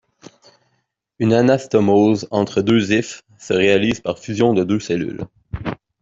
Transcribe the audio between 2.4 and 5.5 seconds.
deux hyphes se réalise par fusion de deux cellules.